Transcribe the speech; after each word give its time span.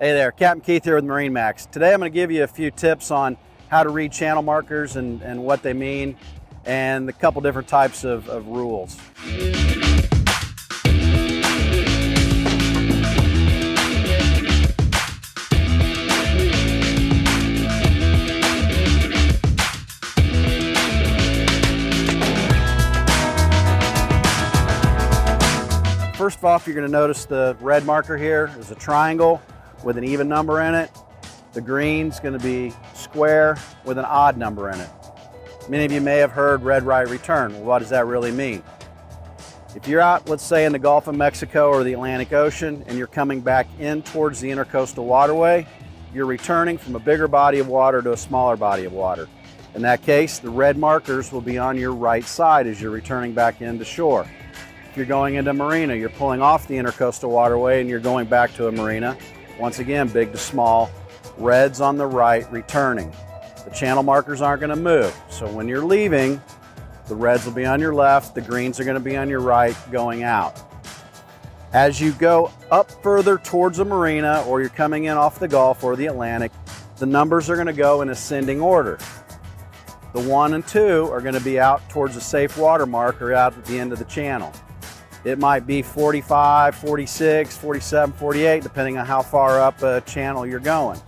Hey 0.00 0.12
there, 0.12 0.30
Captain 0.30 0.60
Keith 0.60 0.84
here 0.84 0.94
with 0.94 1.04
MarineMax. 1.04 1.72
Today 1.72 1.92
I'm 1.92 1.98
going 1.98 2.12
to 2.12 2.14
give 2.14 2.30
you 2.30 2.44
a 2.44 2.46
few 2.46 2.70
tips 2.70 3.10
on 3.10 3.36
how 3.66 3.82
to 3.82 3.88
read 3.88 4.12
channel 4.12 4.44
markers 4.44 4.94
and, 4.94 5.20
and 5.22 5.42
what 5.42 5.64
they 5.64 5.72
mean 5.72 6.14
and 6.64 7.08
a 7.08 7.12
couple 7.12 7.40
different 7.40 7.66
types 7.66 8.04
of, 8.04 8.28
of 8.28 8.46
rules. 8.46 8.94
First 26.14 26.44
off, 26.44 26.68
you're 26.68 26.76
going 26.76 26.86
to 26.86 26.92
notice 26.92 27.24
the 27.24 27.56
red 27.60 27.84
marker 27.84 28.16
here 28.16 28.54
is 28.60 28.70
a 28.70 28.76
triangle 28.76 29.42
with 29.84 29.96
an 29.96 30.04
even 30.04 30.28
number 30.28 30.60
in 30.60 30.74
it. 30.74 30.90
The 31.52 31.60
green's 31.60 32.20
going 32.20 32.38
to 32.38 32.44
be 32.44 32.72
square 32.94 33.58
with 33.84 33.98
an 33.98 34.04
odd 34.04 34.36
number 34.36 34.70
in 34.70 34.80
it. 34.80 34.90
Many 35.68 35.84
of 35.84 35.92
you 35.92 36.00
may 36.00 36.18
have 36.18 36.30
heard 36.30 36.62
red 36.62 36.84
right 36.84 37.08
return. 37.08 37.52
Well, 37.52 37.64
what 37.64 37.78
does 37.80 37.90
that 37.90 38.06
really 38.06 38.30
mean? 38.30 38.62
If 39.74 39.86
you're 39.86 40.00
out, 40.00 40.28
let's 40.28 40.42
say 40.42 40.64
in 40.64 40.72
the 40.72 40.78
Gulf 40.78 41.08
of 41.08 41.14
Mexico 41.14 41.68
or 41.68 41.84
the 41.84 41.92
Atlantic 41.92 42.32
Ocean, 42.32 42.82
and 42.86 42.96
you're 42.96 43.06
coming 43.06 43.40
back 43.40 43.66
in 43.78 44.02
towards 44.02 44.40
the 44.40 44.48
intercoastal 44.48 45.04
waterway, 45.04 45.66
you're 46.14 46.26
returning 46.26 46.78
from 46.78 46.96
a 46.96 46.98
bigger 46.98 47.28
body 47.28 47.58
of 47.58 47.68
water 47.68 48.00
to 48.00 48.12
a 48.12 48.16
smaller 48.16 48.56
body 48.56 48.84
of 48.86 48.92
water. 48.92 49.28
In 49.74 49.82
that 49.82 50.02
case, 50.02 50.38
the 50.38 50.50
red 50.50 50.78
markers 50.78 51.30
will 51.30 51.42
be 51.42 51.58
on 51.58 51.76
your 51.76 51.92
right 51.92 52.24
side 52.24 52.66
as 52.66 52.80
you're 52.80 52.90
returning 52.90 53.34
back 53.34 53.60
into 53.60 53.84
shore. 53.84 54.26
If 54.90 54.96
you're 54.96 55.06
going 55.06 55.34
into 55.34 55.50
a 55.50 55.54
marina, 55.54 55.94
you're 55.94 56.08
pulling 56.08 56.40
off 56.40 56.66
the 56.66 56.74
intercoastal 56.74 57.28
waterway 57.28 57.80
and 57.80 57.90
you're 57.90 58.00
going 58.00 58.26
back 58.26 58.54
to 58.54 58.68
a 58.68 58.72
marina, 58.72 59.16
once 59.58 59.78
again, 59.78 60.08
big 60.08 60.32
to 60.32 60.38
small, 60.38 60.90
reds 61.36 61.80
on 61.80 61.96
the 61.96 62.06
right, 62.06 62.50
returning. 62.52 63.12
The 63.64 63.70
channel 63.70 64.02
markers 64.02 64.40
aren't 64.40 64.60
going 64.60 64.70
to 64.70 64.76
move. 64.76 65.14
So 65.28 65.50
when 65.50 65.68
you're 65.68 65.84
leaving, 65.84 66.40
the 67.06 67.14
reds 67.14 67.44
will 67.44 67.52
be 67.52 67.66
on 67.66 67.80
your 67.80 67.94
left, 67.94 68.34
the 68.34 68.40
greens 68.40 68.78
are 68.78 68.84
going 68.84 68.94
to 68.94 69.00
be 69.00 69.16
on 69.16 69.28
your 69.28 69.40
right 69.40 69.76
going 69.90 70.22
out. 70.22 70.60
As 71.72 72.00
you 72.00 72.12
go 72.12 72.50
up 72.70 72.90
further 73.02 73.36
towards 73.36 73.78
a 73.78 73.84
marina 73.84 74.42
or 74.46 74.60
you're 74.60 74.70
coming 74.70 75.04
in 75.04 75.16
off 75.16 75.38
the 75.38 75.48
Gulf 75.48 75.84
or 75.84 75.96
the 75.96 76.06
Atlantic, 76.06 76.52
the 76.96 77.06
numbers 77.06 77.50
are 77.50 77.54
going 77.54 77.66
to 77.66 77.72
go 77.72 78.00
in 78.00 78.08
ascending 78.08 78.60
order. 78.60 78.98
The 80.14 80.20
one 80.20 80.54
and 80.54 80.66
two 80.66 81.08
are 81.12 81.20
going 81.20 81.34
to 81.34 81.40
be 81.40 81.60
out 81.60 81.86
towards 81.90 82.16
a 82.16 82.20
safe 82.20 82.56
water 82.56 82.86
mark 82.86 83.20
or 83.20 83.34
out 83.34 83.56
at 83.56 83.64
the 83.66 83.78
end 83.78 83.92
of 83.92 83.98
the 83.98 84.06
channel. 84.06 84.52
It 85.24 85.38
might 85.38 85.66
be 85.66 85.82
45, 85.82 86.76
46, 86.76 87.56
47, 87.56 88.14
48, 88.14 88.62
depending 88.62 88.98
on 88.98 89.06
how 89.06 89.22
far 89.22 89.60
up 89.60 89.82
a 89.82 90.00
channel 90.02 90.46
you're 90.46 90.60
going. 90.60 91.00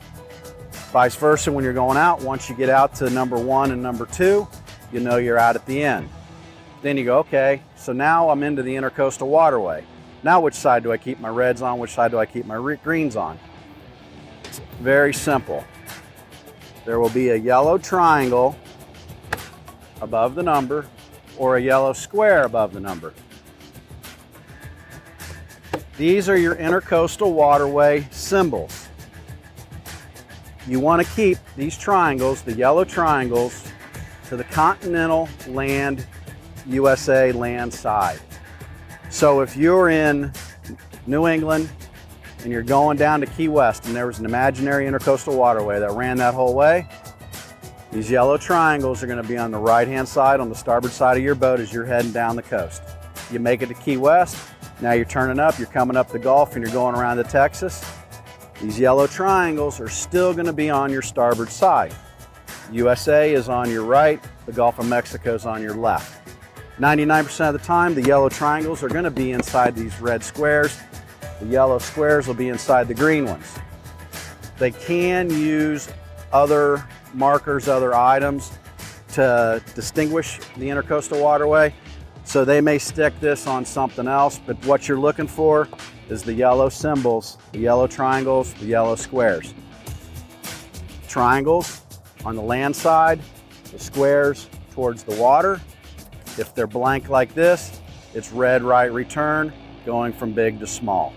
Vice 0.93 1.15
versa, 1.15 1.53
when 1.53 1.63
you're 1.63 1.73
going 1.73 1.97
out, 1.97 2.21
once 2.23 2.51
you 2.51 2.57
get 2.57 2.69
out 2.69 2.95
to 2.97 3.09
number 3.11 3.39
one 3.39 3.71
and 3.71 3.81
number 3.81 4.07
two, 4.07 4.49
you 4.93 4.99
know 4.99 5.19
you're 5.19 5.39
out 5.39 5.55
at 5.55 5.65
the 5.67 5.83
end. 5.83 6.09
Then 6.83 6.97
you 6.97 7.05
go, 7.05 7.19
okay, 7.19 7.63
so 7.77 7.93
now 7.93 8.31
I'm 8.31 8.43
into 8.43 8.63
the 8.63 8.75
intercoastal 8.75 9.29
waterway. 9.29 9.85
Now 10.23 10.41
which 10.41 10.55
side 10.55 10.83
do 10.83 10.91
I 10.91 10.97
keep 10.97 11.21
my 11.21 11.29
reds 11.29 11.63
on? 11.63 11.79
Which 11.79 11.93
side 11.93 12.11
do 12.11 12.19
I 12.19 12.27
keep 12.27 12.45
my 12.45 12.57
greens 12.83 13.15
on? 13.15 13.39
It's 14.45 14.61
very 14.81 15.15
simple. 15.15 15.65
There 16.85 16.99
will 16.99 17.11
be 17.11 17.29
a 17.29 17.37
yellow 17.37 17.79
triangle 17.79 18.57
above 20.01 20.35
the 20.35 20.43
number 20.43 20.87
or 21.39 21.57
a 21.57 21.61
yellow 21.61 21.93
square 21.93 22.45
above 22.45 22.73
the 22.73 22.81
number. 22.81 23.15
These 26.01 26.31
are 26.31 26.37
your 26.39 26.57
intercoastal 26.57 27.31
waterway 27.31 28.09
symbols. 28.11 28.89
You 30.67 30.81
want 30.81 31.07
to 31.07 31.15
keep 31.15 31.37
these 31.59 31.77
triangles, 31.77 32.41
the 32.41 32.55
yellow 32.55 32.85
triangles, 32.85 33.71
to 34.31 34.39
the 34.39 34.45
continental 34.45 35.29
land 35.47 36.07
USA 36.65 37.33
land 37.33 37.75
side. 37.75 38.19
So 39.11 39.43
if 39.43 39.59
you're 39.59 39.91
in 39.91 40.33
New 41.07 41.27
England 41.27 41.69
and 42.45 42.51
you're 42.51 42.63
going 42.63 42.97
down 42.97 43.21
to 43.21 43.27
Key 43.27 43.49
West 43.49 43.85
and 43.85 43.95
there 43.95 44.07
was 44.07 44.21
an 44.21 44.25
imaginary 44.25 44.87
intercoastal 44.87 45.37
waterway 45.37 45.81
that 45.81 45.91
ran 45.91 46.17
that 46.17 46.33
whole 46.33 46.55
way, 46.55 46.89
these 47.93 48.11
yellow 48.11 48.39
triangles 48.39 49.03
are 49.03 49.07
going 49.07 49.23
to 49.23 49.29
be 49.29 49.37
on 49.37 49.51
the 49.51 49.59
right 49.59 49.87
hand 49.87 50.09
side 50.09 50.41
on 50.41 50.49
the 50.49 50.55
starboard 50.55 50.95
side 50.95 51.19
of 51.19 51.23
your 51.23 51.35
boat 51.35 51.61
as 51.61 51.75
you're 51.75 51.85
heading 51.85 52.11
down 52.11 52.37
the 52.37 52.43
coast. 52.43 52.81
You 53.31 53.39
make 53.39 53.61
it 53.61 53.67
to 53.67 53.75
Key 53.75 53.99
West, 53.99 54.39
now 54.81 54.93
you're 54.93 55.05
turning 55.05 55.39
up, 55.39 55.59
you're 55.59 55.69
coming 55.69 55.97
up 55.97 56.09
the 56.09 56.19
Gulf 56.19 56.57
and 56.57 56.65
you're 56.65 56.73
going 56.73 56.95
around 56.95 57.19
to 57.19 57.25
Texas. 57.25 57.85
These 58.61 58.79
yellow 58.79 59.07
triangles 59.07 59.81
are 59.81 59.89
still 59.89 60.33
going 60.33 60.47
to 60.47 60.53
be 60.53 60.71
on 60.71 60.91
your 60.91 61.03
starboard 61.03 61.51
side. 61.51 61.95
USA 62.73 63.33
is 63.33 63.49
on 63.49 63.71
your 63.71 63.85
right, 63.85 64.23
the 64.47 64.53
Gulf 64.53 64.79
of 64.79 64.89
Mexico 64.89 65.35
is 65.35 65.45
on 65.45 65.63
your 65.63 65.75
left. 65.75 66.29
99% 66.79 67.49
of 67.49 67.53
the 67.53 67.59
time, 67.59 67.95
the 67.95 68.03
yellow 68.03 68.31
triangles 68.31 68.83
are 68.83 68.89
going 68.89 69.05
to 69.05 69.11
be 69.11 69.33
inside 69.33 69.75
these 69.75 70.01
red 70.01 70.25
squares. 70.25 70.79
The 71.41 71.47
yellow 71.47 71.79
squares 71.79 72.27
will 72.27 72.35
be 72.35 72.49
inside 72.49 72.89
the 72.89 72.95
green 72.95 73.27
ones. 73.27 73.59
They 74.59 74.71
can 74.71 75.29
use 75.31 75.89
other 76.33 76.87
markers, 77.13 77.69
other 77.69 77.95
items 77.95 78.53
to 79.13 79.63
distinguish 79.75 80.39
the 80.57 80.69
intercoastal 80.69 81.21
waterway. 81.21 81.75
So 82.25 82.45
they 82.45 82.61
may 82.61 82.79
stick 82.79 83.19
this 83.21 83.47
on 83.47 83.65
something 83.65 84.07
else, 84.07 84.41
but 84.47 84.65
what 84.65 84.87
you're 84.87 85.01
looking 85.01 85.27
for 85.27 85.69
is 86.09 86.23
the 86.23 86.33
yellow 86.33 86.69
symbols, 86.69 87.39
the 87.53 87.59
yellow 87.59 87.87
triangles, 87.87 88.53
the 88.55 88.67
yellow 88.67 88.97
squares. 88.97 89.55
Triangles 91.09 91.83
on 92.25 92.37
the 92.37 92.43
land 92.43 92.75
side, 92.77 93.21
the 93.73 93.79
squares 93.79 94.49
towards 94.73 95.03
the 95.03 95.15
water. 95.17 95.61
If 96.39 96.55
they're 96.55 96.67
blank 96.67 97.09
like 97.09 97.35
this, 97.35 97.81
it's 98.15 98.33
red 98.33 98.63
right 98.63 98.93
return 98.93 99.53
going 99.85 100.13
from 100.13 100.33
big 100.33 100.61
to 100.61 100.67
small. 100.67 101.13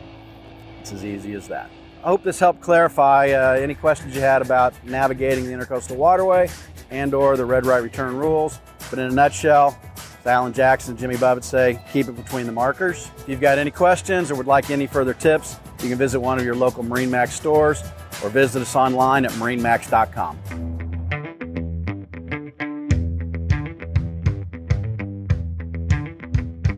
It's 0.81 0.91
as 0.91 1.05
easy 1.05 1.33
as 1.33 1.47
that. 1.47 1.69
I 2.03 2.07
hope 2.07 2.23
this 2.23 2.39
helped 2.39 2.59
clarify 2.59 3.29
uh, 3.29 3.53
any 3.53 3.75
questions 3.75 4.13
you 4.13 4.21
had 4.21 4.41
about 4.41 4.73
navigating 4.83 5.45
the 5.45 5.51
intercoastal 5.51 5.95
waterway 5.95 6.49
and 6.91 7.13
or 7.13 7.37
the 7.37 7.45
red 7.45 7.65
right 7.65 7.81
return 7.81 8.17
rules. 8.17 8.59
But 8.89 8.99
in 8.99 9.05
a 9.05 9.11
nutshell, 9.11 9.79
Alan 10.27 10.53
Jackson, 10.53 10.91
and 10.91 10.99
Jimmy 10.99 11.17
Buffett 11.17 11.43
say, 11.43 11.79
keep 11.91 12.07
it 12.07 12.15
between 12.15 12.45
the 12.45 12.51
markers. 12.51 13.09
If 13.19 13.29
you've 13.29 13.41
got 13.41 13.57
any 13.57 13.71
questions 13.71 14.31
or 14.31 14.35
would 14.35 14.47
like 14.47 14.69
any 14.69 14.87
further 14.87 15.13
tips, 15.13 15.57
you 15.81 15.89
can 15.89 15.97
visit 15.97 16.19
one 16.19 16.39
of 16.39 16.45
your 16.45 16.55
local 16.55 16.83
MarineMax 16.83 17.29
stores 17.29 17.81
or 18.23 18.29
visit 18.29 18.61
us 18.61 18.75
online 18.75 19.25
at 19.25 19.31
marinemax.com. 19.31 20.72